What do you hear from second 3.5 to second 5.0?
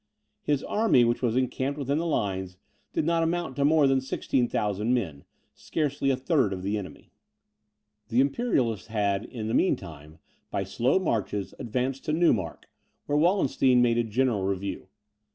to more than 16,000